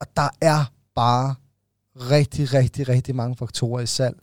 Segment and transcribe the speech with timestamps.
[0.00, 0.64] Og der er
[0.94, 1.34] bare
[1.96, 4.16] rigtig, rigtig, rigtig mange faktorer i salg,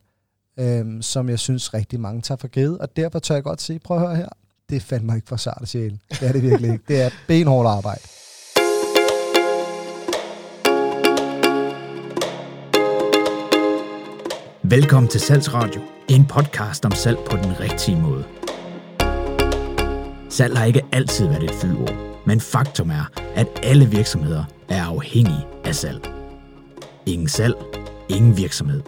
[0.59, 2.77] øhm, som jeg synes rigtig mange tager for givet.
[2.77, 4.29] Og derfor tør jeg godt sige, prøv at høre her,
[4.69, 5.99] det fandt mig ikke for sart sjæl.
[6.09, 6.85] Det er det virkelig ikke.
[6.87, 8.01] Det er benhårdt arbejde.
[14.63, 18.25] Velkommen til Salgsradio, en podcast om salg på den rigtige måde.
[20.29, 24.43] Salg har ikke altid været et fyldord, men faktum er, at alle virksomheder
[24.73, 26.09] er afhængig af salg.
[27.05, 27.55] Ingen salg,
[28.09, 28.81] ingen virksomhed.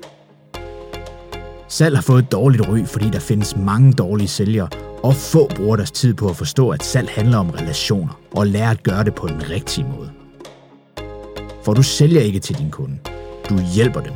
[1.68, 4.70] Salg har fået et dårligt ry, fordi der findes mange dårlige sælgere,
[5.04, 8.72] og få bruger deres tid på at forstå, at salg handler om relationer, og lære
[8.72, 10.12] at gøre det på den rigtige måde.
[11.64, 12.98] For du sælger ikke til din kunde,
[13.50, 14.14] du hjælper dem.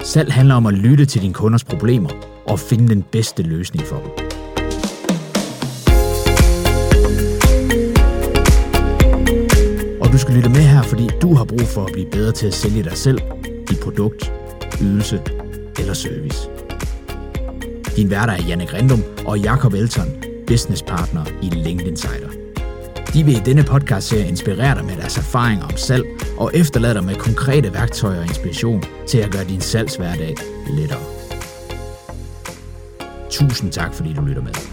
[0.00, 2.10] Salg handler om at lytte til dine kunders problemer
[2.46, 4.31] og finde den bedste løsning for dem.
[10.12, 12.46] Og du skal lytte med her, fordi du har brug for at blive bedre til
[12.46, 13.18] at sælge dig selv,
[13.68, 14.32] dit produkt,
[14.82, 15.22] ydelse
[15.78, 16.48] eller service.
[17.96, 20.08] Din værter er Janne Grindum og Jakob Elton,
[20.46, 22.28] business partner i LinkedIn Insider.
[23.14, 26.04] De vil i denne podcast-serie inspirere dig med deres erfaringer om salg
[26.38, 30.34] og efterlade dig med konkrete værktøjer og inspiration til at gøre din salgshverdag
[30.70, 31.02] lettere.
[33.30, 34.71] Tusind tak, fordi du lytter med.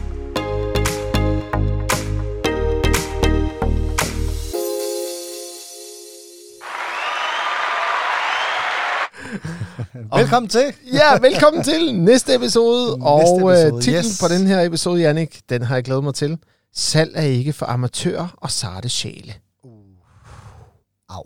[10.19, 10.73] Velkommen til.
[10.93, 12.97] Ja, velkommen til næste episode.
[12.97, 14.19] Næste og episode, øh, titlen yes.
[14.21, 16.37] på den her episode, Jannik, den har jeg glædet mig til.
[16.73, 19.33] Salg er ikke for amatører og sarte sjæle.
[21.09, 21.23] Au.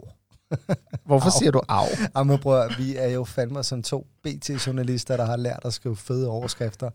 [1.06, 1.40] Hvorfor Au.
[1.40, 1.88] siger du af?
[2.18, 6.30] Jamen at- vi er jo fandme som to BT-journalister, der har lært at skrive fede
[6.30, 6.90] overskrifter.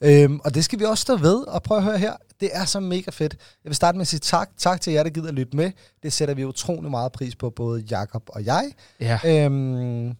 [0.00, 2.12] Øhm, og det skal vi også stå ved, og prøv at høre her.
[2.40, 3.32] Det er så mega fedt.
[3.64, 4.50] Jeg vil starte med at sige tak.
[4.58, 5.70] Tak til jer, der gider at lytte med.
[6.02, 8.72] Det sætter vi utrolig meget pris på, både Jakob og jeg.
[9.00, 9.18] Ja.
[9.24, 10.12] Øhm,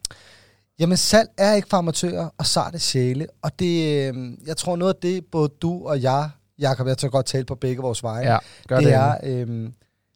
[0.79, 3.27] jamen salg er ikke for amatører og sarte sjæle.
[3.41, 7.07] Og det, øhm, jeg tror noget af det, både du og jeg, Jakob, jeg tør
[7.07, 8.93] godt tale på begge vores veje, ja, gør det, det.
[8.93, 9.73] er, øhm,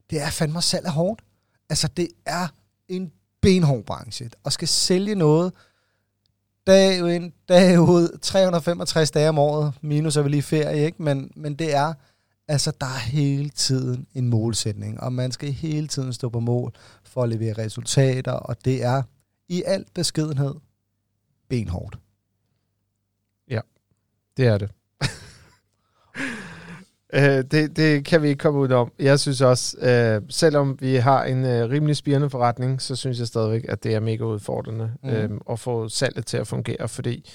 [0.10, 1.22] det er fandme salg er hårdt.
[1.70, 2.48] Altså, det er
[2.90, 3.12] en
[3.42, 4.30] benhård branche.
[4.44, 5.54] Og skal sælge noget
[6.68, 11.04] dag ind, dag ud, 365 dage om året, minus er vi lige ferie, ikke?
[11.04, 11.94] Men, men det er,
[12.48, 16.74] altså, der er hele tiden en målsætning, og man skal hele tiden stå på mål
[17.04, 19.04] for at levere resultater, og det er
[19.48, 20.56] i al beskedenhed
[21.50, 22.00] benhårdt.
[24.38, 24.72] Det er det.
[27.14, 28.92] Øh, det, det kan vi ikke komme ud om.
[29.00, 33.28] Jeg synes også, øh, selvom vi har en øh, rimelig spirende forretning, så synes jeg
[33.28, 35.10] stadigvæk, at det er mega udfordrende mm.
[35.10, 37.30] øh, at få salget til at fungere, fordi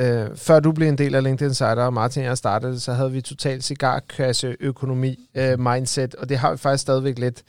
[0.00, 2.92] øh, før du blev en del af LinkedIn Insider, og Martin og jeg startede, så
[2.92, 7.42] havde vi totalt cigarkasse økonomi øh, mindset, og det har vi faktisk stadigvæk lidt.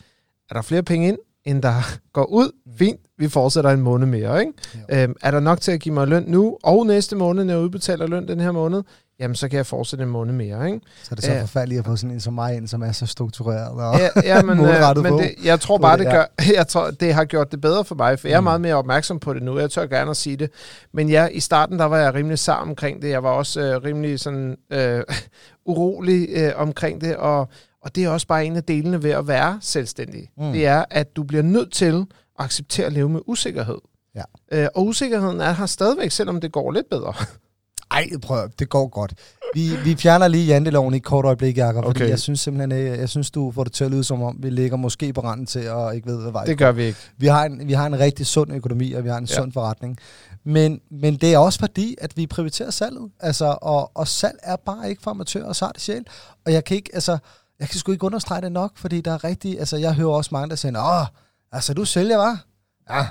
[0.50, 1.82] Er der flere penge ind, end der
[2.14, 2.52] går ud?
[2.78, 4.54] Fint, vi fortsætter en måned mere, ikke?
[5.04, 7.62] Øhm, er der nok til at give mig løn nu, og næste måned, når jeg
[7.62, 8.84] udbetaler løn den her måned,
[9.20, 10.80] jamen så kan jeg fortsætte en måned mere, ikke?
[11.04, 11.42] Så er det så Ja.
[11.42, 13.70] forfærdeligt at få sådan en som mig ind, som er så struktureret.
[13.72, 15.20] Og Ja, ja men, øh, Målrettet men på.
[15.20, 16.26] det, jeg tror bare, det, gør,
[16.58, 18.44] jeg tror, det har gjort det bedre for mig, for jeg er Mm.
[18.44, 19.60] meget mere opmærksom på det nu.
[19.60, 20.50] Jeg tør gerne at sige det.
[20.94, 23.10] Men ja, i starten, der var jeg rimelig sam omkring det.
[23.10, 25.04] Jeg var også øh, rimelig sådan øh,
[25.66, 27.48] urolig øh, omkring det, og,
[27.82, 30.30] og det er også bare en af delene ved at være selvstændig.
[30.38, 30.46] Mm.
[30.46, 30.52] Mm.
[30.52, 32.06] Det er, at du bliver nødt til
[32.40, 33.78] at acceptere at leve med usikkerhed.
[34.16, 34.22] Ja.
[34.52, 37.14] Øh, og usikkerheden er her stadigvæk, selvom det går lidt bedre.
[37.92, 39.14] Ej, prøv, at- det går godt.
[39.54, 42.00] Vi, vi fjerner lige janteloven i et kort øjeblik, Jacob, okay.
[42.00, 44.36] fordi jeg synes simpelthen, øh, jeg synes, du får det til at lyde som om,
[44.40, 47.00] vi ligger måske på randen til og ikke ved, hvad vej Det gør vi ikke.
[47.18, 49.36] vi har, en, vi har en rigtig sund økonomi, og vi har en ja.
[49.36, 49.98] Sund forretning.
[50.44, 53.12] Men, men det er også fordi, at vi prioriterer salget.
[53.20, 56.06] Altså, og, og salg er bare ikke for amatører og sarte sjæl.
[56.46, 57.18] Og jeg kan ikke, altså,
[57.60, 60.30] jeg kan sgu ikke understrege det nok, fordi der er rigtig, altså, jeg hører også
[60.34, 61.06] mange, der siger, åh,
[61.52, 62.46] altså, du sælger, var?
[62.90, 63.08] Ja,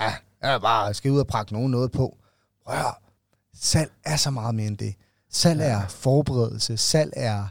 [0.00, 0.12] ja,
[0.42, 2.16] jeg er bare, skal ud og prakke nogen noget på.
[2.66, 2.94] Prøv at.
[3.60, 4.94] Salg er så meget mere end det.
[5.30, 7.44] Salg er forberedelse, salg er,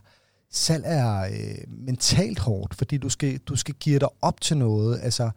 [0.51, 4.99] salg er øh, mentalt hårdt, fordi du skal, du skal give dig op til noget.
[5.03, 5.29] Altså,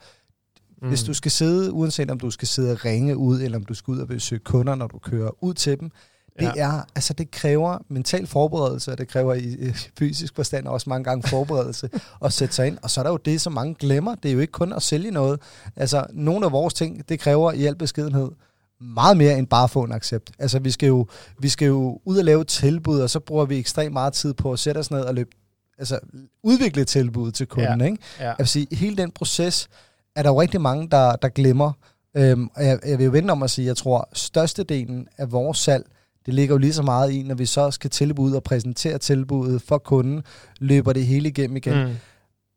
[0.83, 0.89] Mm.
[0.89, 3.75] Hvis du skal sidde, uanset om du skal sidde og ringe ud, eller om du
[3.75, 5.91] skal ud og besøge kunder, når du kører ud til dem,
[6.39, 6.53] det Ja.
[6.57, 11.05] er, altså det kræver mental forberedelse, og det kræver i i fysisk forstand også mange
[11.05, 11.91] gange forberedelse
[12.25, 12.79] at sætte sig ind.
[12.83, 14.15] Og så er der jo det, som mange glemmer.
[14.15, 15.41] Det er jo ikke kun at sælge noget.
[15.77, 18.31] Altså, nogle af vores ting, det kræver i al beskedenhed
[18.81, 20.31] meget mere end bare at få en accept.
[20.39, 21.07] Altså, vi skal jo,
[21.39, 24.53] vi skal jo ud og lave tilbud, og så bruger vi ekstremt meget tid på
[24.53, 25.31] at sætte os ned og løbe,
[25.79, 25.99] altså,
[26.43, 27.87] udvikle et tilbud til kunden, Ja.
[27.87, 27.99] ikke?
[28.21, 28.27] Ja.
[28.27, 29.69] Jeg vil sige, hele den proces
[30.17, 31.73] er der jo rigtig mange, der, der glemmer.
[32.17, 35.59] Øhm, og jeg, jeg vil jo vente om at sige, jeg tror, størstedelen af vores
[35.59, 35.87] salg,
[36.27, 39.63] det ligger jo lige så meget i, når vi så skal tilbud og præsentere tilbuddet
[39.63, 40.23] for kunden,
[40.59, 41.85] løber det hele igennem igen.
[41.89, 41.95] Mm.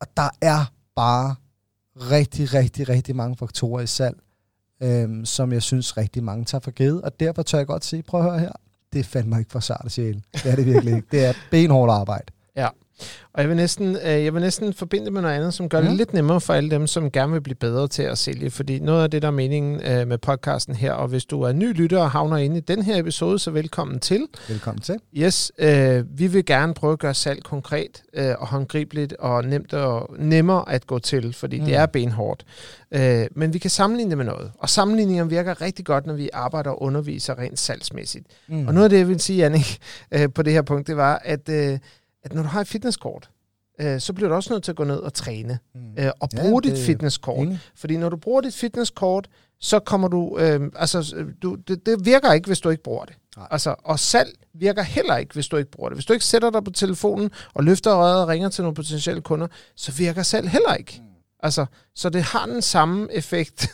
[0.01, 1.35] Og der er bare
[1.95, 4.17] rigtig, rigtig, rigtig mange faktorer i salg,
[4.83, 7.01] øhm, som jeg synes rigtig mange tager for givet.
[7.01, 8.51] Og derfor tør jeg godt sige, prøv at høre her,
[8.93, 10.23] det er fandme ikke for sart sjæl.
[10.33, 11.07] Det er det virkelig ikke.
[11.11, 12.25] Det er benhårdt arbejde.
[13.33, 15.81] Og jeg vil næsten, øh, jeg vil næsten forbinde det med noget andet, som gør
[15.81, 15.87] mm.
[15.87, 18.51] det lidt nemmere for alle dem, som gerne vil blive bedre til at sælge.
[18.51, 21.51] Fordi noget af det, der er meningen øh, med podcasten her, og hvis du er
[21.51, 24.27] ny lytter og havner inde i den her episode, så velkommen til.
[24.49, 24.95] Velkommen til.
[25.17, 29.73] Yes, øh, vi vil gerne prøve at gøre salg konkret øh, og håndgribeligt og nemt
[29.73, 31.65] og nemmere at gå til, fordi mm.
[31.65, 32.45] det er benhårdt.
[32.91, 34.51] Øh, men vi kan sammenligne det med noget.
[34.57, 38.25] Og sammenligninger virker rigtig godt, når vi arbejder og underviser rent salgsmæssigt.
[38.47, 38.67] Mm.
[38.67, 39.77] Og noget af det, jeg vil sige, Annik,
[40.11, 41.79] øh, på det her punkt, det var, at, øh,
[42.23, 43.29] at når du har et fitnesskort,
[43.81, 45.81] øh, så bliver du også nødt til at gå ned og træne Mm.
[45.99, 47.39] øh, og Ja, bruge det- dit fitnesskort.
[47.47, 47.59] Enig.
[47.75, 49.27] Fordi når du bruger dit fitnesskort,
[49.59, 50.37] så kommer du...
[50.39, 53.15] Øh, altså, du, det, det virker ikke, hvis du ikke bruger det.
[53.37, 53.47] Nej.
[53.51, 55.95] Altså, og salg virker heller ikke, hvis du ikke bruger det.
[55.97, 59.21] Hvis du ikke sætter dig på telefonen og løfter røret og ringer til nogle potentielle
[59.21, 60.97] kunder, så virker salg heller ikke.
[60.99, 61.05] Mm.
[61.39, 61.65] Altså,
[61.95, 63.67] så det har den samme effekt,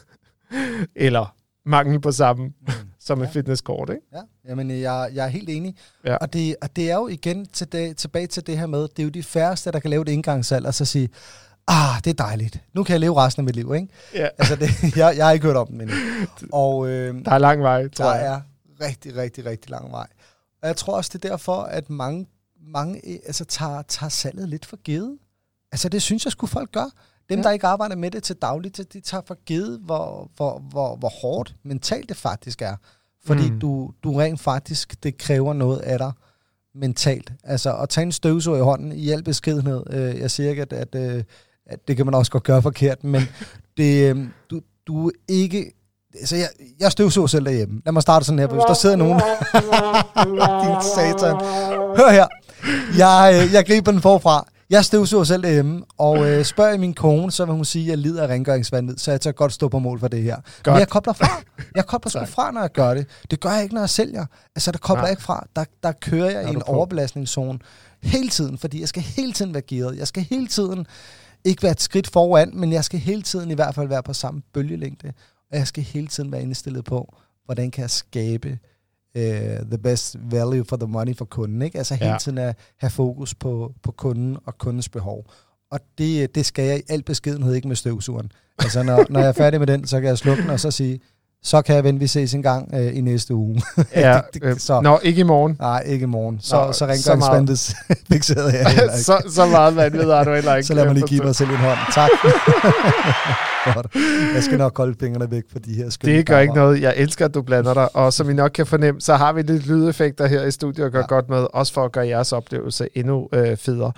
[0.96, 1.36] eller
[1.66, 2.74] mangel på samme, Mm.
[3.10, 3.32] Som et Ja.
[3.32, 4.02] fitnesskort, ikke?
[4.14, 5.76] Ja, jamen jeg, jeg er helt enig.
[6.06, 6.16] Ja.
[6.16, 9.00] Og, det, og det er jo igen til det, tilbage til det her med, det
[9.00, 11.10] er jo de færreste, der kan lave et indgangssalg og så sige,
[11.68, 12.60] ah, det er dejligt.
[12.74, 13.88] Nu kan jeg leve resten af mit liv, ikke?
[14.14, 14.28] Ja.
[14.40, 15.96] Altså, det, jeg, jeg har ikke hørt om den endnu.
[16.64, 18.34] Og øh, Der er lang vej, tror der jeg.
[18.34, 18.42] er
[18.86, 20.08] rigtig, rigtig, rigtig lang vej.
[20.62, 22.28] Og jeg tror også, det er derfor, at mange,
[22.74, 25.18] mange øh, altså, tager, tager salget lidt for givet.
[25.72, 26.90] Altså, det synes jeg skulle folk gør.
[27.30, 27.44] Dem, Ja.
[27.44, 31.10] der ikke arbejder med det til dagligt, de tager for givet, hvor, hvor, hvor, hvor
[31.22, 32.76] hårdt mentalt det faktisk er.
[33.26, 33.60] Fordi Mm.
[33.60, 36.12] du, du rent faktisk, det kræver noget af dig
[36.76, 37.32] mentalt.
[37.44, 39.84] Altså at tage en støvsug i hånden i al beskedenhed.
[39.90, 41.24] Øh, jeg siger ikke, at, at, øh,
[41.66, 43.22] at det kan man også godt gøre forkert, men
[43.78, 45.72] det, øh, du, du er ikke...
[46.20, 46.48] Altså, jeg,
[46.80, 47.82] jeg støvsug selv derhjemme.
[47.86, 49.16] Lad mig starte sådan her, hvis der sidder nogen...
[50.64, 51.36] Din satan.
[51.98, 52.28] Hør her.
[52.98, 54.48] Jeg, øh, jeg griber den forfra.
[54.70, 57.90] Jeg støvsuger selv derhjemme, og øh, spørger jeg min kone, så vil hun sige, at
[57.90, 60.36] jeg lider af rengøringsvandet, så jeg tager godt stå på mål for det her.
[60.36, 60.68] Godt.
[60.68, 61.28] Men jeg kobler fra.
[61.76, 63.08] Jeg kobler sgu fra, når jeg gør det.
[63.32, 64.26] Det gør jeg ikke, når jeg sælger.
[64.56, 65.06] Altså, der kobler Nej.
[65.06, 65.48] jeg ikke fra.
[65.56, 66.72] Der, der kører jeg i en på?
[66.72, 67.60] overbelastningszone
[68.04, 69.98] hele tiden, fordi jeg skal hele tiden være gearet.
[69.98, 70.88] Jeg skal hele tiden
[71.46, 74.14] ikke være et skridt foran, men jeg skal hele tiden i hvert fald være på
[74.14, 75.14] samme bølgelængde.
[75.52, 78.60] Og jeg skal hele tiden være indstillet på, hvordan kan jeg skabe
[79.16, 79.22] uh,
[79.70, 81.62] the best value for the money for kunden.
[81.62, 81.78] Ikke?
[81.78, 82.18] Altså hele Ja.
[82.18, 85.26] tiden at have fokus på, på kunden og kundens behov.
[85.72, 88.32] Og det, det skal jeg i al beskedenhed ikke med støvsugeren.
[88.60, 90.72] Altså når, når jeg er færdig med den, så kan jeg slukke den og så
[90.72, 91.00] sige,
[91.44, 93.62] så kan jeg vente, vi ses en gang øh, i næste uge.
[93.96, 95.56] Ja, det- det- øh, så- Nå, ikke i morgen.
[95.60, 96.40] Nej, ikke i morgen.
[96.42, 97.76] Så, Nå, så så rengøringsvandet
[98.12, 99.04] fixeret jeg heller ikke.
[99.04, 100.68] så, så meget vanvid har du heller ikke.
[100.68, 101.78] Så lad mig lige give mig selv en hånd.
[101.94, 102.10] Tak.
[103.76, 103.88] Godt.
[104.36, 106.64] Jeg skal nok holde fingrene væk for de her skønne Det gør ikke kammer.
[106.66, 106.82] noget.
[106.82, 107.96] Jeg elsker, at du blander dig.
[107.96, 110.92] Og som I nok kan fornemme, så har vi lidt lydeffekter her i studiet og
[110.92, 111.06] gør ja.
[111.06, 113.92] Godt med, også for at gøre jeres oplevelse endnu øh, federe.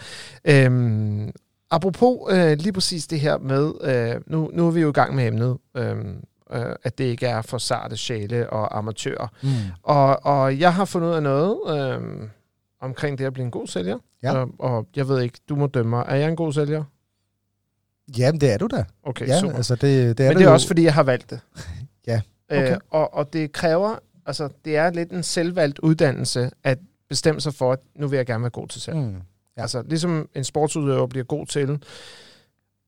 [0.46, 1.30] Øhm,
[1.72, 5.16] apropos øh, lige præcis det her med, øh, nu, nu er vi jo i gang
[5.16, 5.96] med emnet, øh,
[6.52, 9.28] øh, at det ikke er for sarte sjæle og amatører.
[9.44, 9.50] Mm.
[9.84, 12.30] Og, og jeg har fundet ud af noget øh,
[12.82, 13.98] omkring det at blive en god sælger.
[14.24, 14.34] Ja.
[14.34, 16.06] Og, og jeg ved ikke, du må dømme mig.
[16.08, 16.84] Er jeg en god sælger?
[18.18, 18.86] Jamen, det er du da.
[19.04, 19.56] Okay, ja, super.
[19.56, 20.54] altså det, det er Men det er jo.
[20.54, 21.40] også, fordi jeg har valgt det.
[22.08, 22.72] Ja, okay.
[22.72, 23.96] Øh, og, og det kræver,
[24.26, 28.26] altså det er lidt en selvvalgt uddannelse, at bestemme sig for, at nu vil jeg
[28.26, 28.98] gerne være god til salg.
[28.98, 29.16] Mm.
[29.58, 29.62] Ja.
[29.62, 31.80] Altså ligesom en sportsudøver bliver god til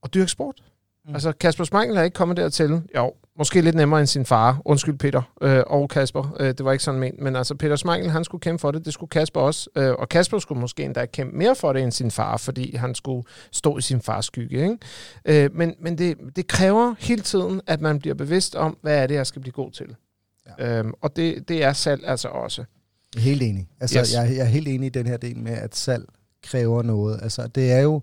[0.03, 0.63] at dyrke sport.
[1.05, 1.13] Mm.
[1.13, 2.81] Altså Kasper Schmeichel er ikke kommet dertil.
[2.95, 4.61] Jo, måske lidt nemmere end sin far.
[4.65, 6.35] Undskyld Peter øh, og Kasper.
[6.39, 7.21] Øh, det var ikke sådan ment.
[7.21, 8.85] Men altså Peter Schmeichel, han skulle kæmpe for det.
[8.85, 9.69] Det skulle Kasper også.
[9.75, 12.95] Øh, og Kasper skulle måske endda kæmpe mere for det end sin far, fordi han
[12.95, 14.63] skulle stå i sin fars skygge.
[14.63, 14.77] Ikke?
[15.45, 19.07] Øh, men men det, det kræver hele tiden, at man bliver bevidst om, hvad er
[19.07, 19.95] det, jeg skal blive god til.
[20.59, 20.79] Ja.
[20.79, 22.63] Øhm, og det, det er salg altså også.
[23.17, 23.67] Helt enig.
[23.81, 24.13] Altså, yes.
[24.13, 26.05] jeg, jeg er helt enig i den her del med, at salg
[26.43, 27.19] kræver noget.
[27.21, 28.01] Altså, det er jo...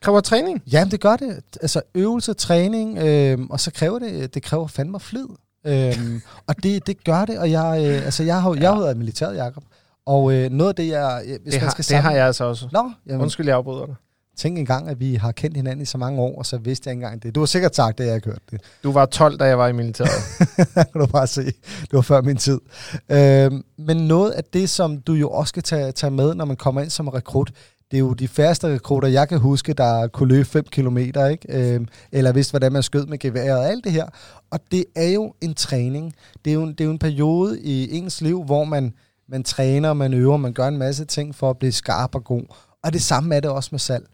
[0.00, 0.62] Kræver træning.
[0.72, 1.40] Jamen, det gør det.
[1.62, 5.26] Altså, øvelse, træning, øh, og så kræver det, det kræver fandme flid.
[5.66, 8.78] Øhm, og det, det gør det, og jeg, øh, altså, jeg har jo jeg jo
[8.80, 9.62] været militæret, Jacob.
[10.06, 11.22] Og øh, noget af det, jeg...
[11.42, 12.68] Hvis Det man har, skal det har jeg altså også.
[12.72, 13.94] Nå, jamen, Undskyld, jeg afbryder dig.
[14.36, 16.92] tænk engang, at vi har kendt hinanden i så mange år, og så vidste jeg
[16.92, 17.34] ikke engang det.
[17.34, 18.60] Du har sikkert sagt det, jeg har hørt det.
[18.82, 20.10] Du var 12, da jeg var i militæret.
[20.92, 21.44] kan du bare se.
[21.80, 22.60] Det var før min tid.
[23.08, 26.56] Øhm, men noget af det, som du jo også skal tage, tage med, når man
[26.56, 27.50] kommer ind som rekrut,
[27.90, 31.38] det er jo de færreste rekrutter, jeg kan huske, der kunne løbe 5 km, ikke?
[31.48, 34.06] Øhm, eller vidste, hvordan man skød med geværet og alt det her.
[34.50, 36.14] Og det er jo en træning.
[36.44, 38.94] Det er jo en, det er jo en periode i ens liv, hvor man,
[39.28, 42.42] man træner, man øver, man gør en masse ting for at blive skarp og god.
[42.84, 44.06] Og det samme er det også med salg.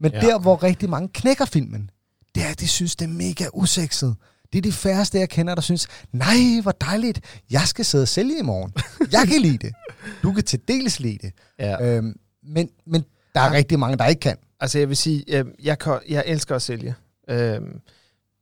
[0.00, 0.20] Men ja.
[0.20, 1.90] der, hvor rigtig mange knækker filmen,
[2.34, 4.16] det er, at de synes, det er mega usekset.
[4.52, 7.20] Det er de færreste, jeg kender, der synes, nej, hvor dejligt,
[7.50, 8.72] jeg skal sidde og sælge i morgen.
[9.12, 9.72] Jeg kan lide det.
[10.22, 11.32] Du kan til dels lide det.
[11.58, 11.96] ja.
[11.96, 13.04] Øhm, men, men
[13.34, 14.36] der er rigtig mange, der ikke kan.
[14.60, 16.94] Altså jeg vil sige, øh, jeg, kan, jeg elsker at sælge.
[17.30, 17.60] Øh,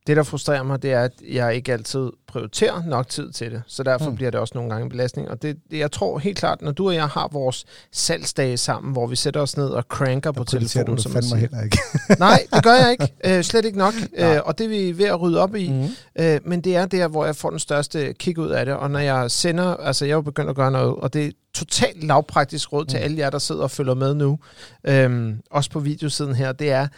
[0.07, 3.63] Det, der frustrerer mig, det er, at jeg ikke altid prioriterer nok tid til det.
[3.67, 4.17] Så derfor Mm.
[4.17, 5.29] bliver det også nogle gange en belastning.
[5.29, 8.93] Og det, det, jeg tror helt klart, når du og jeg har vores salgsdage sammen,
[8.93, 11.37] hvor vi sætter os ned og cranker på prioriterer telefonen, du det som fandme siger.
[11.37, 11.79] heller ikke.
[12.19, 13.15] Nej, det gør jeg ikke.
[13.37, 13.95] Øh, slet ikke nok.
[14.17, 15.71] Øh, og det er vi ved at rydde op i.
[15.73, 15.89] Mm.
[16.19, 18.75] Øh, men det er der, hvor jeg får den største kick ud af det.
[18.75, 21.31] Og når jeg sender, altså jeg er jo begyndt at gøre noget, og det er
[21.55, 23.05] totalt lavpraktisk råd til Mm.
[23.05, 24.39] alle jer, der sidder og følger med nu,
[24.85, 26.89] øhm, også på videosiden her, det er,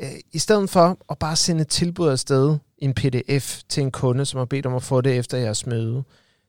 [0.00, 3.90] øh, i stedet for at bare sende et tilbud afsted i en pdf til en
[3.90, 6.04] kunde, som har bedt om at få det efter jeres møde,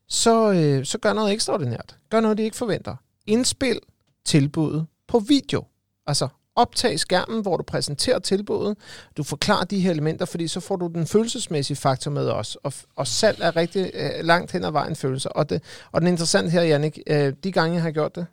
[0.07, 1.97] så, øh, så gør noget ekstraordinært.
[2.09, 2.95] Gør noget, de ikke forventer.
[3.27, 3.79] Indspil
[4.25, 5.65] tilbuddet på video.
[6.07, 8.77] Altså optag skærmen, hvor du præsenterer tilbuddet.
[9.17, 12.55] Du forklarer de her elementer, fordi så får du den følelsesmæssige faktor med os.
[12.55, 15.29] Og, og salg er rigtig øh, langt hen ad vejen følelser.
[15.29, 18.25] Og, det, og den interessante her, Jannik, øh, de gange, jeg har gjort det,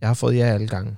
[0.00, 0.96] jeg har fået ja alle gange.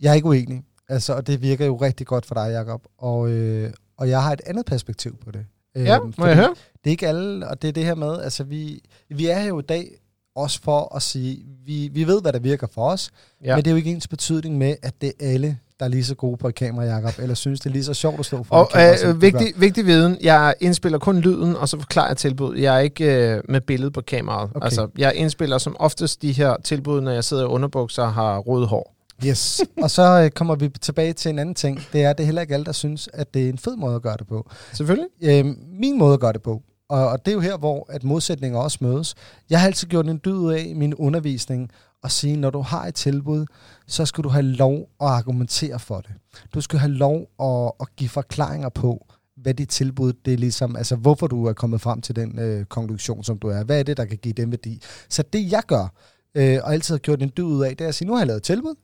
[0.00, 0.64] Jeg er ikke uenig.
[0.88, 2.82] Altså, og det virker jo rigtig godt for dig, Jacob.
[2.98, 5.46] Og, øh, og jeg har et andet perspektiv på det.
[5.76, 6.54] Ja, Øhm, må jeg høre?
[6.84, 9.48] Det er ikke alle, og det er det her med, altså vi, vi er her
[9.48, 9.90] jo i dag
[10.36, 13.10] også for at sige, vi, vi ved, hvad der virker for os,
[13.44, 13.48] Ja.
[13.50, 13.56] ja.
[13.56, 16.04] men det er jo ikke ens betydning med, at det er alle, der er lige
[16.04, 18.42] så gode på et kamera, Jacob, eller synes, det er lige så sjovt at stå
[18.42, 22.08] for Og et kamera, øh, vigtig, vigtig viden, jeg indspiller kun lyden, og så forklarer
[22.08, 22.56] jeg tilbud.
[22.56, 24.50] Jeg er ikke øh, med billede på kameraet.
[24.54, 24.64] Okay.
[24.64, 28.38] Altså, jeg indspiller som oftest de her tilbud, når jeg sidder i underbukser og har
[28.38, 28.94] rødt hår.
[29.26, 29.60] Yes.
[29.82, 31.80] og så øh, kommer vi tilbage til en anden ting.
[31.92, 33.76] Det er, at det er heller ikke alle, der synes, at det er en fed
[33.76, 34.50] måde at gøre det på.
[34.72, 35.08] Selvfølgelig.
[35.22, 35.46] øh,
[35.80, 38.58] min måde at gøre det på, og, og det er jo her, hvor at modsætninger
[38.58, 39.14] også mødes.
[39.50, 41.70] Jeg har altid gjort en dyd ud af i min undervisning
[42.04, 43.46] at sige, når du har et tilbud,
[43.86, 46.10] så skal du have lov at argumentere for det.
[46.54, 49.06] Du skal have lov at, at give forklaringer på,
[49.36, 52.64] hvad dit tilbud, det er ligesom, altså hvorfor du er kommet frem til den øh,
[52.64, 53.64] konklusion, som du er.
[53.64, 54.82] Hvad er det, der kan give den værdi?
[55.08, 55.92] Så det jeg gør,
[56.34, 58.20] øh, og altid har gjort en dyd ud af, det er at sige, nu har
[58.20, 58.74] jeg lavet et tilbud.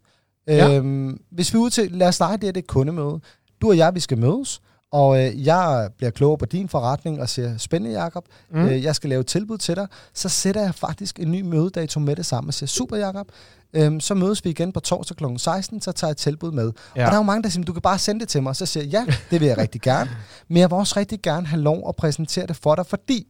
[0.48, 0.76] Ja.
[0.76, 3.20] Øhm, hvis vi er ude til, lad os starte det her, det et kundemøde.
[3.62, 4.60] Du og jeg, vi skal mødes,
[4.92, 8.66] og øh, jeg bliver klogere på din forretning og siger, spændende Jacob, Mm.
[8.66, 9.86] øh, jeg skal lave et tilbud til dig.
[10.14, 13.26] Så sætter jeg faktisk en ny mødedato med det samme og siger, super Jacob,
[13.74, 15.24] øhm, så mødes vi igen på torsdag kl.
[15.36, 16.72] 16, så tager jeg et tilbud med.
[16.96, 17.04] Ja.
[17.04, 18.56] Og der er jo mange, der siger, du kan bare sende det til mig.
[18.56, 20.10] Så siger jeg, ja, det vil jeg rigtig gerne.
[20.48, 23.26] Men jeg vil også rigtig gerne have lov at præsentere det for dig, fordi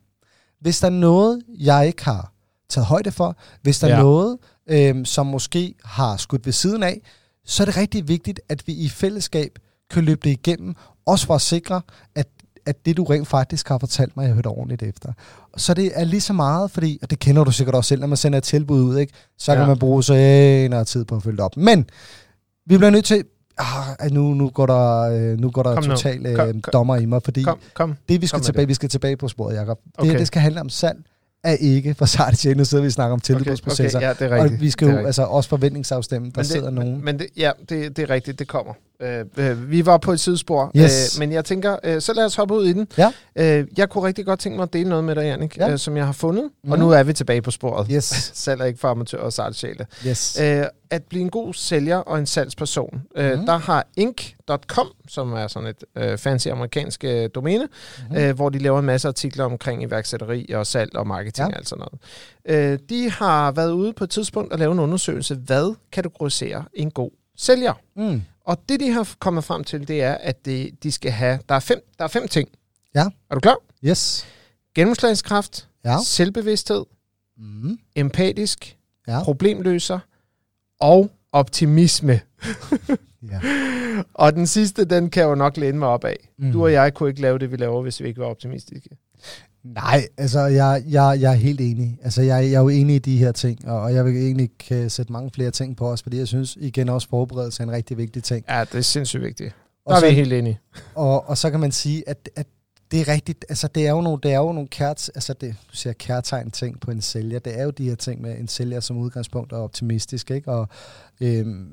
[0.61, 2.33] hvis der er noget, jeg ikke har
[2.75, 3.95] taget højde for, hvis der ja.
[3.95, 4.39] Er noget,
[4.71, 7.01] øhm, som måske har skudt ved siden af,
[7.47, 9.59] så er det rigtig vigtigt, at vi i fællesskab
[9.91, 10.75] kan løbe det igennem,
[11.07, 11.81] også for at sikre,
[12.15, 12.27] at,
[12.67, 15.13] at det, du rent faktisk har fortalt mig, jeg har hørt ordentligt efter.
[15.57, 18.07] Så det er lige så meget, fordi, og det kender du sikkert også selv, når
[18.07, 19.13] man sender et tilbud ud, ikke?
[19.39, 19.59] så ja.
[19.59, 20.15] Kan man bruge så
[20.71, 21.57] noget tid på at følge det op.
[21.57, 21.87] Men
[22.67, 23.25] vi bliver nødt til,
[23.59, 25.91] ah, nu, nu går der, øh, nu går der Kom nu.
[25.91, 26.73] total øh, Kom, kom.
[26.73, 27.95] dommer i mig, fordi Kom, kom.
[28.09, 28.69] det, vi skal Kom tilbage, det.
[28.69, 29.79] vi skal tilbage på sporet, Jacob.
[29.85, 30.19] Det, Okay.
[30.19, 30.99] det skal handle om salg,
[31.45, 32.59] er ikke for sarte sjæle.
[32.59, 33.99] Nu sidder vi og snakker om tilbudsprocesser.
[33.99, 34.55] Okay, ja, det er rigtigt.
[34.55, 36.95] og vi skal Det jo altså også forventningsafstemme, der Men sidder det, nogen.
[36.95, 38.73] Men, men det, ja, det, det er rigtigt, det kommer.
[39.01, 41.17] Øh, øh, vi var på et sidespor, Yes.
[41.17, 42.89] øh, men jeg tænker, øh, så lad os hoppe ud i den.
[42.99, 43.13] Ja.
[43.37, 45.71] Øh, jeg kunne rigtig godt tænke mig at dele noget med dig, Jannik, Ja.
[45.73, 46.73] øh, som jeg har fundet, mm.
[46.73, 46.87] og Mhm.
[46.87, 47.87] nu er vi tilbage på sporet.
[47.93, 49.87] Yes, Salg er ikke for amatører og sarte sjæle.
[50.07, 50.39] yes.
[50.43, 53.03] Øh, at blive en god sælger og en salgsperson.
[53.17, 53.47] Øh, Mhm.
[53.47, 57.69] Der har Inc.com, som er sådan et øh, fancy amerikansk øh, domæne,
[58.11, 58.17] Mhm.
[58.19, 61.59] øh, hvor de laver en masse artikler omkring iværksætteri og salg og marketing Ja.
[61.59, 61.85] og sådan
[62.47, 62.73] noget.
[62.73, 66.91] Øh, de har været ude på et tidspunkt og lave en undersøgelse, hvad kategoriserer en
[66.91, 67.73] god sælger?
[67.97, 68.23] Mm.
[68.45, 71.39] Og det, de har kommet frem til, det er, at det, de skal have...
[71.49, 72.49] Der er fem, der er fem ting.
[72.95, 73.05] Ja.
[73.31, 73.57] Er du klar?
[73.85, 74.27] Yes.
[74.75, 75.97] Gennemslagskraft, Ja.
[76.05, 76.85] selvbevidsthed,
[77.39, 77.79] Mm.
[77.97, 78.77] empatisk,
[79.09, 79.23] Ja.
[79.23, 79.99] problemløser
[80.81, 82.21] og optimisme.
[83.33, 83.41] ja.
[84.15, 86.29] Og den sidste, den kan jeg jo nok læne mig op af.
[86.39, 86.53] Mm.
[86.53, 88.89] Du og jeg kunne ikke lave det, vi laver, hvis vi ikke var optimistiske.
[89.65, 91.99] Nej, altså jeg, jeg, jeg er helt enig.
[92.03, 94.51] Altså jeg, jeg er jo enig i de her ting, og og jeg vil egentlig
[94.59, 97.73] kan sætte mange flere ting på os, fordi jeg synes igen også forberedelse er en
[97.73, 98.45] rigtig vigtig ting.
[98.49, 99.55] Ja, det er sindssygt vigtigt.
[99.85, 100.59] Der Og er så, vi helt enige.
[100.95, 102.47] og, og så kan man sige, at, at
[102.91, 105.55] det er rigtigt, altså det er jo nogle, det er jo nogle kært, altså det,
[105.71, 108.49] du siger kærtegn ting på en sælger, det er jo de her ting med en
[108.49, 110.53] sælger som udgangspunkt er optimistisk, ikke?
[110.53, 110.69] Og
[111.21, 111.69] øhm,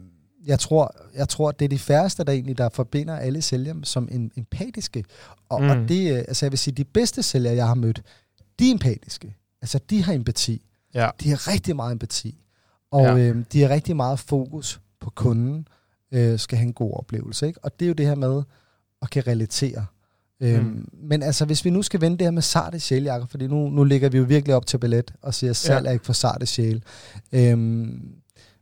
[0.46, 4.08] jeg tror, jeg tror, det er de færreste, der egentlig der forbinder alle sælgere som
[4.12, 5.04] en, empatiske.
[5.50, 5.70] Og, mm.
[5.70, 8.02] og det, øh, altså jeg vil sige, de bedste sælgere, jeg har mødt,
[8.60, 9.36] de er empatiske.
[9.62, 10.66] Altså de har empati.
[10.94, 11.10] Ja.
[11.24, 12.38] De har rigtig meget empati.
[12.92, 13.18] Og Ja.
[13.18, 15.68] øhm, de har rigtig meget fokus på kunden,
[16.12, 17.48] øh, skal have en god oplevelse.
[17.48, 17.60] Ikke?
[17.66, 18.42] Og det er jo det her med
[19.02, 19.86] at kan relatere.
[20.40, 20.90] Øhm, Mm.
[20.94, 23.70] Men altså, hvis vi nu skal vende det her med sarte sjæl, Jacob, fordi nu,
[23.70, 25.90] nu ligger vi jo virkelig op til ballet og siger, at salg Ja.
[25.90, 26.84] er ikke for sarte sjæl.
[27.32, 28.16] Øhm,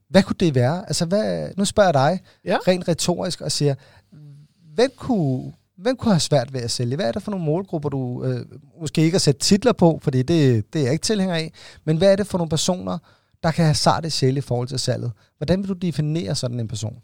[0.09, 0.83] hvad kunne det være?
[0.87, 2.57] Altså, hvad, nu spørger jeg dig Ja.
[2.67, 3.75] rent retorisk og siger,
[4.75, 6.95] hvem kunne, hvem kunne have svært ved at sælge?
[6.95, 8.45] Hvad er det for nogle målgrupper, du øh,
[8.81, 11.51] måske ikke har sat titler på, fordi det, det er jeg ikke tilhænger af,
[11.85, 12.97] men hvad er det for nogle personer,
[13.43, 15.11] der kan have sarte sjæl i forhold til salget?
[15.37, 16.97] Hvordan vil du definere sådan en person?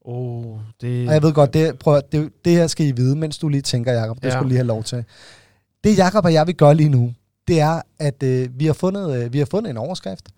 [0.00, 1.08] Oh, det...
[1.08, 3.62] Og jeg ved godt, det, prøv, det, det her skal I vide, mens du lige
[3.62, 4.16] tænker, Jacob.
[4.16, 4.30] Det Ja.
[4.30, 5.04] skulle lige have lov til.
[5.84, 7.12] Det Jacob og jeg vil gøre lige nu,
[7.48, 10.28] det er, at øh, vi, har fundet, øh, vi har fundet en overskrift,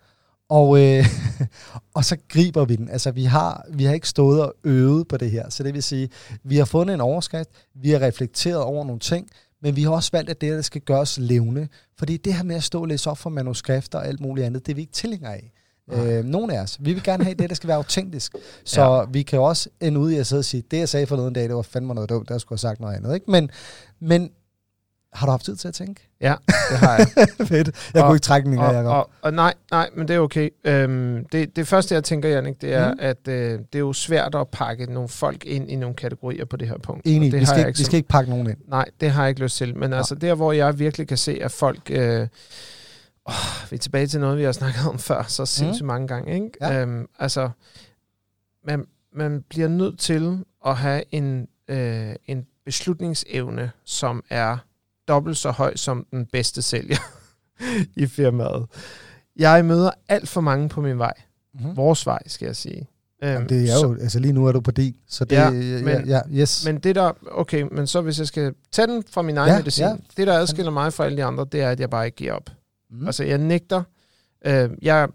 [0.49, 1.05] og, øh,
[1.95, 2.89] og så griber vi den.
[2.89, 5.49] Altså, vi har, vi har ikke stået og øvet på det her.
[5.49, 6.09] Så det vil sige,
[6.43, 9.29] vi har fundet en overskrift, vi har reflekteret over nogle ting,
[9.61, 11.67] men vi har også valgt, at det her skal gøres levende.
[11.97, 14.65] Fordi det her med at stå og læse op for manuskrifter og alt muligt andet,
[14.65, 15.51] det er vi ikke tilhængere af.
[15.91, 16.77] Øh, nogle af os.
[16.79, 18.35] Vi vil gerne have det, der skal være autentisk.
[18.65, 19.03] Så Ja.
[19.11, 21.35] vi kan også ende ud i at sidde og sige, det jeg sagde for noget
[21.35, 23.13] dag, det var fandme noget dumt, der skulle have sagt noget andet.
[23.13, 23.31] Ikke?
[23.31, 23.49] Men,
[23.99, 24.29] men
[25.13, 26.09] har du haft tid til at tænke?
[26.21, 26.35] Ja,
[26.69, 27.07] det har jeg.
[27.47, 27.91] Fedt.
[27.93, 28.91] Jeg Og- kunne ikke trække den længere, og, Jacob.
[28.91, 30.49] og, og nej, nej, men det er okay.
[30.63, 32.91] Øhm, det, det første, jeg tænker, Jannik, det er, mm.
[32.91, 32.99] Mhm.
[33.01, 36.57] at øh, det er jo svært at pakke nogle folk ind i nogle kategorier på
[36.57, 37.01] det her punkt.
[37.07, 38.57] Enig, det vi har skal, jeg ikke, vi skal ikke pakke nogen ind.
[38.67, 39.77] Nej, det har jeg ikke lyst til.
[39.77, 41.81] Men altså, der, hvor jeg virkelig kan se, at folk...
[41.91, 42.27] Øh,
[43.27, 43.33] åh,
[43.69, 45.87] vi er tilbage til noget, vi har snakket om før, så sindssygt mm.
[45.87, 46.33] mange gange.
[46.33, 46.51] Ikke?
[46.61, 46.81] Ja.
[46.81, 47.49] Øhm, altså,
[48.67, 48.85] man,
[49.15, 54.57] man bliver nødt til at have en, øh, en beslutningsevne, som er
[55.09, 56.97] dobbelt så høj som den bedste sælger
[58.03, 58.65] i firmaet.
[59.35, 61.13] Jeg møder alt for mange på min vej.
[61.53, 61.77] Mm-hmm.
[61.77, 62.87] Vores vej, skal jeg sige.
[63.23, 65.35] Øhm, Jamen, det er så- jo, altså lige nu er du på din, så det,
[65.35, 66.65] Ja, men- ja, yes.
[66.65, 69.57] Men det der, okay, men så hvis jeg skal tage den fra min egen Ja,
[69.57, 69.95] medicin, ja.
[70.17, 72.33] det der adskiller mig fra alle de andre, det er, at jeg bare ikke giver
[72.33, 72.49] op.
[72.91, 73.05] Mm.
[73.05, 73.83] Altså jeg nægter,
[74.45, 75.07] øh, jeg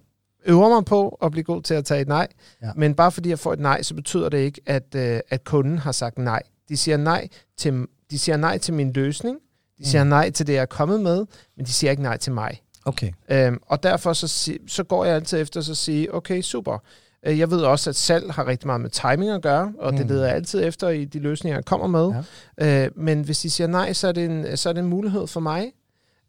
[0.47, 2.29] øver mig på at blive god til at tage et nej,
[2.63, 2.71] Ja.
[2.77, 5.79] men bare fordi jeg får et nej, så betyder det ikke, at, øh, at kunden
[5.79, 6.43] har sagt nej.
[6.69, 9.39] De siger nej til, de siger nej til min løsning,
[9.85, 10.09] de siger Mm.
[10.11, 11.27] nej til det, jeg er kommet med,
[11.57, 12.63] men de siger ikke nej til mig.
[12.85, 13.13] Okay.
[13.31, 16.79] Øhm, og derfor så, så går jeg altid efter at sige, okay, super.
[17.27, 19.97] Øh, Jeg ved også, at salg har rigtig meget med timing at gøre, og mm.
[19.99, 20.13] det Mm.
[20.13, 22.23] leder jeg altid efter i de løsninger, jeg kommer med.
[22.59, 22.85] Ja.
[22.85, 25.27] Øh, men hvis de siger nej, så er det en, så er det en mulighed
[25.27, 25.73] for mig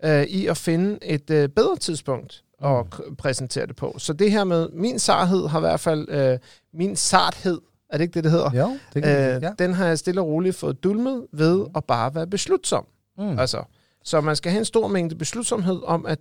[0.06, 2.72] øh, i at finde et øh, bedre tidspunkt at
[3.10, 3.16] Mm.
[3.16, 3.96] præsentere det på.
[3.98, 6.38] Så det her med min sarthed har i hvert fald, øh,
[6.74, 8.52] min sarthed, er det ikke det, det hedder?
[8.58, 9.40] Jo, det kan Øh, ja.
[9.48, 9.52] ja.
[9.60, 12.86] Den har jeg stille og roligt fået dulmet ved at bare være beslutsom.
[13.18, 13.40] Mm.
[13.40, 13.64] Altså,
[14.04, 16.20] så man skal have en stor mængde beslutsomhed om, at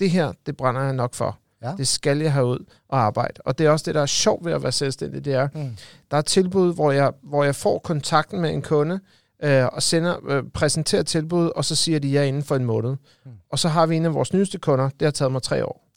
[0.00, 1.38] det her, det brænder jeg nok for.
[1.62, 1.72] Ja.
[1.76, 3.34] Det skal jeg have ud og arbejde.
[3.44, 5.76] Og det er også det, der er sjovt ved at være selvstændig, det er, Mm.
[6.10, 9.00] der er tilbud, hvor jeg, hvor jeg får kontakten med en kunde,
[9.42, 12.90] øh, og sender, øh, præsenterer tilbud, og så siger de ja inden for en måned.
[13.24, 13.30] Mm.
[13.52, 15.87] Og så har vi en af vores nyeste kunder, det har taget mig tre år.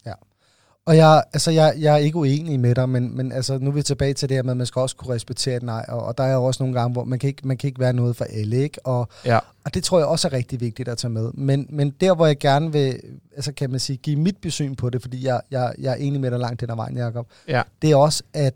[0.86, 3.74] Og jeg, altså jeg, jeg er ikke uenig med dig, men, men altså, nu er
[3.74, 6.04] vi tilbage til det her med, at man skal også kunne respektere et nej, og,
[6.04, 7.94] og der er jo også nogle gange, hvor man kan ikke, man kan ikke være
[7.94, 8.86] noget for alle, ikke?
[8.86, 9.39] Og, Ja.
[9.65, 11.32] og det tror jeg også er rigtig vigtigt at tage med.
[11.34, 13.00] Men, men der, hvor jeg gerne vil,
[13.36, 16.22] altså kan man sige, give mit besyn på det, fordi jeg, jeg, jeg er enig
[16.22, 17.62] med dig langt den ad vejen, Jacob, Ja.
[17.82, 18.54] det er også, at,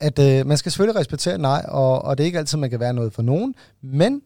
[0.00, 2.80] at øh, man skal selvfølgelig respektere nej, og, og det er ikke altid, man kan
[2.80, 4.22] være noget for nogen, men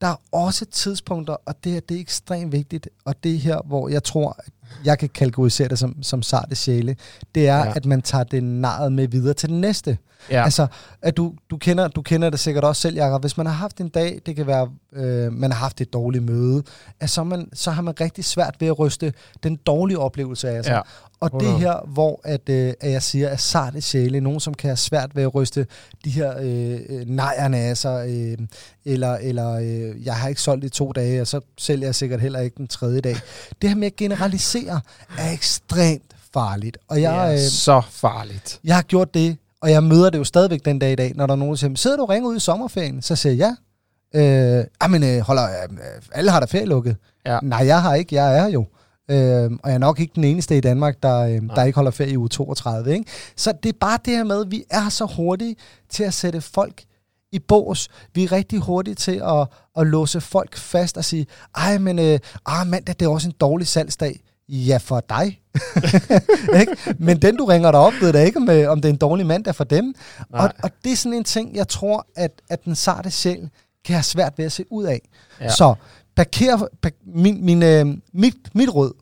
[0.00, 3.60] der er også tidspunkter, og det, her, det er ekstremt vigtigt, og det er her,
[3.66, 4.52] hvor jeg tror, at
[4.84, 6.96] jeg kan kategorisere det som, som sarte sjæle,
[7.34, 7.72] det er, Ja.
[7.76, 9.98] at man tager det naret med videre til den næste.
[10.30, 10.44] Ja.
[10.44, 10.66] Altså,
[11.02, 13.22] at du, du, kender, du kender det sikkert også selv, Jacob.
[13.22, 16.24] Hvis man har haft en dag, det kan være, øh, man har haft et dårligt
[16.24, 16.62] møde,
[17.00, 20.64] at så, man, så har man rigtig svært ved at ryste den dårlige oplevelse af
[20.64, 20.72] sig.
[20.72, 20.80] Ja.
[21.20, 21.60] Og det 100.
[21.60, 25.16] her, hvor at, øh, at jeg siger, at sarte sjæle, nogen som kan have svært
[25.16, 25.66] ved at ryste
[26.04, 28.38] de her øh, øh, nejerne af sig, øh,
[28.84, 32.20] eller, eller øh, jeg har ikke solgt i to dage, og så sælger jeg sikkert
[32.20, 33.16] heller ikke den tredje dag.
[33.62, 34.80] Det her med at generalisere er
[35.32, 36.78] ekstremt farligt.
[36.88, 38.60] Og Det jeg, er øh, så farligt.
[38.64, 41.26] jeg har gjort det, og jeg møder det jo stadigvæk den dag i dag, når
[41.26, 43.02] der er nogen, der siger, sidder du og ringer ud i sommerferien?
[43.02, 43.54] Så siger jeg,
[44.14, 44.58] ja.
[44.58, 45.78] Øh, ah, men øh, holder, øh,
[46.12, 46.96] alle har da ferie lukket.
[47.26, 47.38] Ja.
[47.42, 48.66] Nej, jeg har ikke, jeg er jo.
[49.10, 51.90] Øh, og jeg er nok ikke den eneste i Danmark, der, øh, der ikke holder
[51.90, 52.92] ferie i uge 32.
[52.92, 53.04] Ikke?
[53.36, 55.56] Så det er bare det her med, at vi er så hurtige
[55.90, 56.82] til at sætte folk
[57.32, 57.88] i bås.
[58.14, 62.18] Vi er rigtig hurtige til at, at låse folk fast og sige, ej, men øh,
[62.46, 64.20] ah, mandag, det er også en dårlig salgsdag.
[64.54, 65.40] Ja, for dig.
[66.60, 66.76] ikke?
[66.98, 68.98] Men den, du ringer dig op, ved da ikke, om, øh, om det er en
[68.98, 69.94] dårlig mandag for dem.
[70.30, 70.44] Nej.
[70.44, 73.50] Og, og det er sådan en ting, jeg tror, at, at den sarte sjæl
[73.84, 75.00] kan have svært ved at se ud af.
[75.40, 75.48] Ja.
[75.48, 75.74] Så
[76.16, 78.92] parker, pak, min, min, øh, mit, mit råd,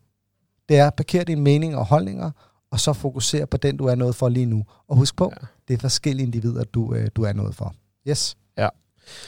[0.68, 2.30] det er, parker dine meninger og holdninger,
[2.70, 4.64] og så fokusere på den, du er noget for lige nu.
[4.88, 5.46] Og husk på, ja.
[5.68, 7.74] det er forskellige individer, du, øh, du er noget for.
[8.08, 8.36] Yes.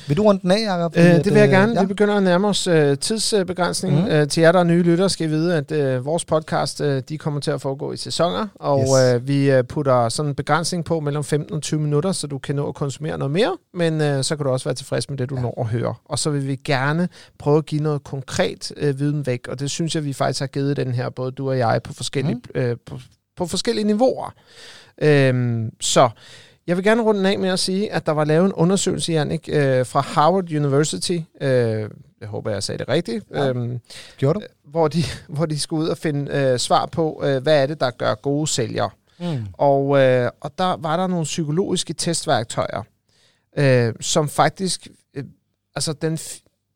[0.08, 0.96] Vil du runde den af, Jacob?
[0.96, 1.72] Øh, det vil jeg øh, gerne.
[1.72, 1.80] Ja.
[1.80, 4.04] Vi begynder at nærme os øh, tidsbegrænsningen.
[4.04, 4.10] Mm.
[4.10, 7.02] Øh, til jer, der er nye lyttere, skal I vide, at øh, vores podcast de
[7.12, 9.14] de kommer til at foregå i sæsoner, og Yes.
[9.14, 12.38] øh, vi øh, putter sådan en begrænsning på mellem 15 og 20 minutter, så du
[12.38, 15.18] kan nå at konsumere noget mere, men øh, så kan du også være tilfreds med
[15.18, 15.42] det, du ja.
[15.42, 15.94] Når at høre.
[16.04, 19.70] Og så vil vi gerne prøve at give noget konkret øh, viden væk, og det
[19.70, 22.60] synes jeg, vi faktisk har givet den her, både du og jeg, på forskellige, mm.
[22.60, 22.98] øh, på,
[23.36, 24.34] på forskellige niveauer.
[25.02, 26.08] Øhm, så
[26.66, 29.48] jeg vil gerne runde af med at sige, at der var lavet en undersøgelse, Jannik,
[29.52, 31.18] øh, fra Harvard University.
[31.40, 33.24] Øh, jeg håber, jeg sagde det rigtigt.
[33.30, 33.48] Ja.
[33.48, 33.80] Øhm,
[34.16, 34.46] Gjorde du?
[34.64, 35.02] hvor, de,
[35.34, 38.14] hvor de skulle ud og finde øh, svar på, øh, hvad er det, der gør
[38.14, 38.90] gode sælgere.
[39.20, 39.46] Mm.
[39.52, 42.82] Og, øh, og der var der nogle psykologiske testværktøjer.
[43.58, 45.24] øh, som faktisk, øh,
[45.74, 46.18] altså den,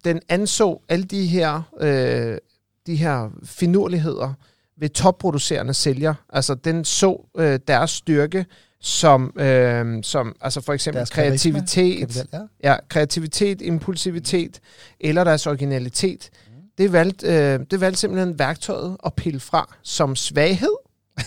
[0.04, 2.38] den anså alle de her, øh,
[2.86, 4.32] de her finurligheder
[4.76, 6.14] ved topproducerende sælger.
[6.28, 8.46] Altså den så øh, deres styrke
[8.80, 12.26] som, øh, som altså for eksempel Deres kreativitet, Kapital,
[12.62, 12.70] ja.
[12.70, 14.60] Ja, kreativitet, impulsivitet
[15.00, 16.30] eller deres originalitet.
[16.78, 20.76] Det valgte, øh, det valgte simpelthen værktøjet at pille fra som svaghed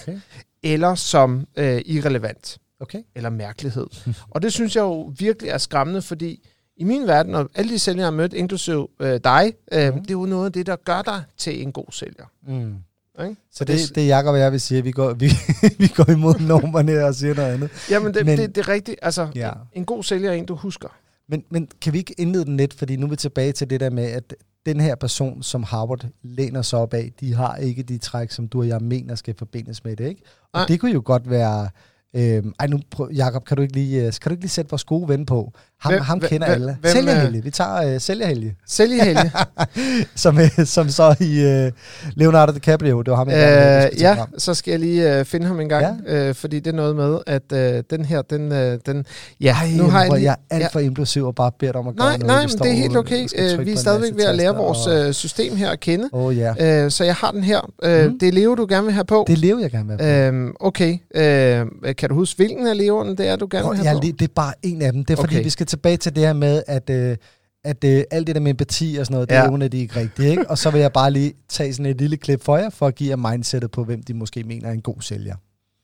[0.02, 0.20] Okay.
[0.64, 3.02] eller som øh, irrelevant Okay.
[3.16, 3.88] eller mærkelighed.
[4.32, 7.80] og det synes jeg jo virkelig er skræmmende, fordi i min verden, og alle de
[7.80, 10.02] sælgere, jeg har mødt, inklusive øh, dig, øh, Mhm.
[10.02, 12.26] det er jo noget af det, der gør dig til en god sælger.
[12.48, 12.76] Mm.
[13.24, 13.36] Ikke?
[13.52, 15.30] Så det- det, det er Jacob og jeg vil sige, at vi går, vi,
[15.80, 17.70] vi går imod normerne og siger noget andet.
[17.90, 19.00] Jamen, det, Men- det, det er rigtigt.
[19.02, 19.52] Altså, Ja.
[19.74, 20.88] en god sælger er en, du husker.
[21.30, 23.80] Men, men kan vi ikke indlede den lidt, fordi nu er vi tilbage til det
[23.80, 27.84] der med, at den her person, som Harvard læner sig op af, de har ikke
[27.84, 30.22] de træk, som du og jeg mener skal forbindes med det, ikke?
[30.54, 30.66] Og Nej.
[30.68, 31.70] det kunne jo godt være...
[32.16, 34.72] Øh, ej, nu prøv, Jacob, kan du, ikke lige, øh, kan du ikke lige sætte
[34.72, 35.54] vores gode ven på?
[35.82, 36.78] Ham, Hvem- ham kender hvem- alle.
[36.82, 37.44] hvem, Sælgerhelge.
[37.44, 39.32] Vi tager øh, Sælgerhelge, Sælgerhelge.
[40.16, 41.72] som, øh, som så i øh,
[42.16, 43.02] Leonardo DiCaprio.
[43.02, 46.02] Det var ham, jeg Øh, ja, så skal jeg lige øh, finde ham en gang,
[46.08, 46.28] ja.
[46.30, 49.06] øh, fordi det er noget med, at øh, den her, den, øh, den
[49.42, 50.68] ja, Ej, nu har jeg lige, jeg er alt ja.
[50.72, 52.28] for impulsiv og bare beder dig om at gøre Nej, noget.
[52.28, 53.28] nej, men det er helt okay.
[53.28, 56.10] trykke vi er på stadigvæk ved at lære vores og- system her at kende.
[56.12, 57.72] Oh, ja, Øh, så jeg har den her.
[57.84, 58.20] Øh, Mhm.
[58.20, 59.26] Det er Leo, du gerne vil have på.
[59.28, 60.28] det lever jeg gerne med.
[60.28, 60.98] Øhm, okay.
[61.16, 64.02] Øh, kan du huske, hvilken af Leo'erne det er, du gerne vil have på?
[64.02, 65.06] det er bare en af dem.
[65.06, 67.18] Det er fordi, vi skal tilbage til det her med, at, øh,
[67.64, 69.42] at øh, alt det der med empati og sådan noget, det Ja.
[69.42, 70.28] er evner de ikke rigtigt.
[70.30, 70.50] Ikke?
[70.50, 72.96] Og så vil jeg bare lige tage sådan et lille klip for jer, for at
[72.96, 75.36] give jer mindsetet på, hvem de måske mener er en god sælger.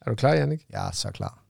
[0.01, 0.65] Er du klar, Jannik?
[0.69, 1.43] Jeg er så klar.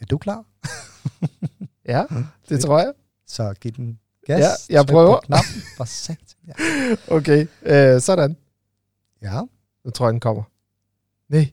[0.00, 0.44] Er du klar?
[1.88, 2.04] Ja,
[2.48, 2.92] det tror jeg.
[3.26, 4.40] Så giv den gas.
[4.70, 5.20] Ja, jeg prøver.
[5.20, 5.62] Knappen.
[5.76, 6.16] For satan.
[6.46, 6.52] Ja.
[7.16, 8.36] Okay, øh, sådan.
[9.22, 9.40] ja.
[9.84, 10.42] Nu tror jeg, den kommer.
[11.28, 11.50] Nej.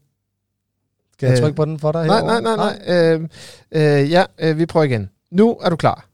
[1.23, 2.05] Skal jeg Øh, trykke på den for dig?
[2.07, 2.41] Nej, herovre?
[2.41, 2.95] nej, nej, nej.
[2.95, 5.09] Øh, øh, ja, øh, vi prøver igen.
[5.31, 6.05] Nu er du klar.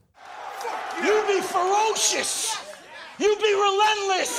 [1.06, 2.60] You be ferocious.
[3.22, 4.32] You be relentless.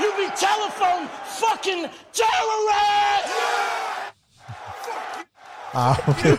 [0.00, 1.04] You be telephone
[1.40, 1.80] fucking
[2.12, 3.34] terrorist.
[5.74, 6.36] Ah, okay.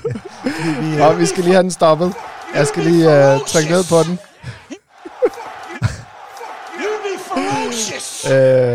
[0.81, 2.13] Vi, Og vi skal lige have den stoppet.
[2.55, 4.19] Jeg skal lige øh, trykke ned på den.
[6.81, 8.25] You be ferocious.
[8.31, 8.31] Øh,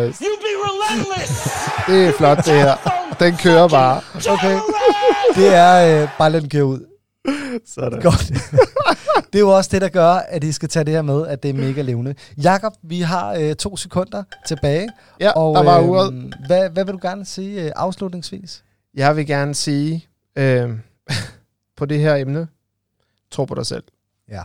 [0.07, 1.49] You be relentless.
[1.87, 2.77] det er flot, det her.
[3.21, 4.01] Den kører bare.
[4.29, 4.59] Okay.
[5.37, 6.87] Det er øh, bare lad den køre ud.
[7.67, 8.01] Sådan.
[8.01, 8.33] Godt.
[9.33, 11.43] det er jo også det, der gør, at I skal tage det her med, at
[11.43, 12.15] det er mega levende.
[12.37, 14.89] Jakob, vi har øh, to sekunder tilbage.
[15.21, 16.35] Ja, og, der var uret.
[16.47, 18.65] Hvad, hvad vil du gerne sige øh, afslutningsvis?
[18.95, 20.71] Jeg vil gerne sige, øh,
[21.77, 22.49] på det her emne,
[23.31, 23.85] tro på dig selv.
[24.29, 24.43] Ja.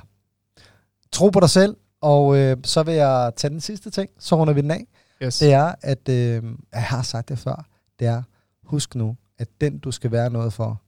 [1.11, 4.53] Tro på dig selv, og øh, så vil jeg tage den sidste ting, så runder
[4.53, 4.87] vi den af.
[5.23, 5.39] Yes.
[5.39, 6.43] Det er, at øh,
[6.73, 7.65] jeg har sagt det før,
[7.99, 8.23] det er,
[8.63, 10.81] husk nu, at den, du skal være noget for,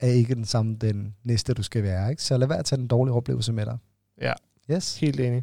[0.00, 2.10] er ikke den samme den næste, du skal være.
[2.10, 2.22] Ikke?
[2.22, 3.76] Så lad være at tage den dårlige oplevelse med dig.
[4.22, 4.32] Ja.
[4.70, 4.96] Yes.
[4.96, 5.42] Helt enig.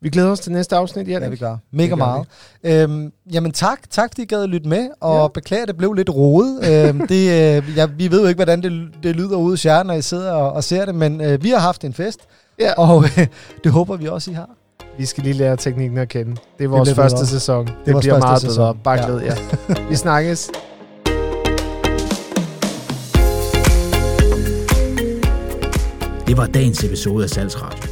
[0.00, 1.24] Vi glæder os til næste afsnit, Jannik.
[1.26, 1.56] Ja, vi gør.
[1.70, 2.26] Mega gør meget.
[2.64, 5.22] Øhm, jamen tak, tak fordi I gad at lytte med, og Ja.
[5.22, 5.28] ja.
[5.28, 6.88] beklager, at det blev lidt rodet.
[6.88, 9.82] øhm, det, øh, ja, vi ved jo ikke, hvordan det, det lyder ude hos jer,
[9.82, 12.20] når I sidder og, og ser det, men øh, vi har haft en fest,
[12.60, 12.72] Ja.
[12.72, 13.26] og øh,
[13.64, 14.50] det håber vi også, I har.
[14.98, 16.36] Vi skal lige lære teknikken at kende.
[16.58, 17.66] Det er vores bliver første sæson.
[17.66, 18.56] Det, det bliver meget sæson.
[18.56, 18.74] bedre.
[18.84, 19.06] Bare Ja.
[19.06, 19.36] glæd jer.
[19.90, 20.50] Vi snakkes.
[26.26, 27.88] Det var dagens episode af Salgsradio.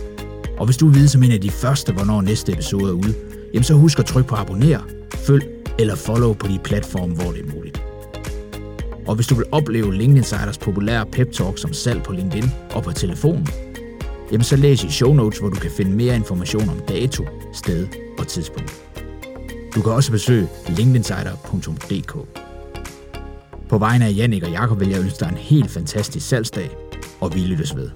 [0.59, 3.15] Og hvis du vil vide som en af de første, hvornår næste episode er ude,
[3.55, 4.81] jamen så husk at trykke på abonner,
[5.15, 5.45] følg
[5.79, 7.83] eller follow på de platforme, hvor det er muligt.
[9.07, 12.83] Og hvis du vil opleve LinkedIn Insiders populære pep talk som salg på LinkedIn og
[12.83, 13.49] på telefonen,
[14.31, 17.89] jamen så læs i show notes, hvor du kan finde mere information om dato, sted
[18.19, 18.83] og tidspunkt.
[19.75, 22.17] Du kan også besøge linkedinsider.dk.
[23.69, 26.71] På vegne af Jannik og Jakob vil jeg ønske dig en helt fantastisk salgsdag,
[27.23, 27.91] og vi lyttes ved.